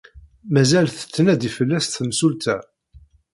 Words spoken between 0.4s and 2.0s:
Mazal tettnadi fell-as